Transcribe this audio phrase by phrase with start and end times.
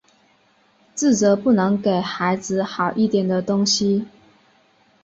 [0.95, 4.07] 自责不能给孩子好一点的东西